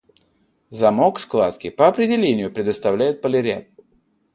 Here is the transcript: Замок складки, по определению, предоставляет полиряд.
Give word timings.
Замок 0.71 1.19
складки, 1.19 1.69
по 1.69 1.87
определению, 1.87 2.51
предоставляет 2.51 3.21
полиряд. 3.21 3.67